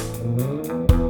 Música 0.00 1.09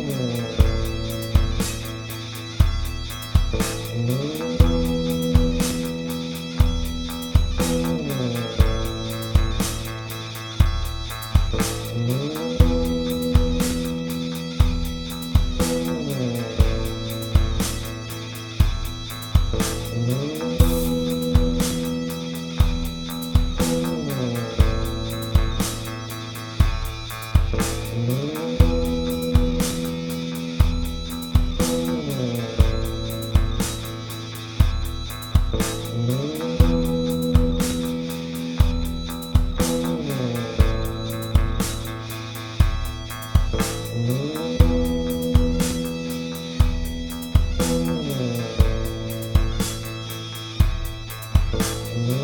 Mm-hmm. 19.53 20.41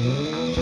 Thank 0.00 0.58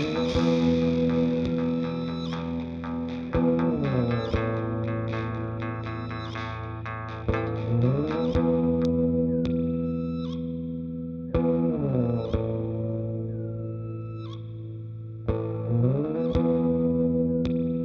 you. 0.00 0.25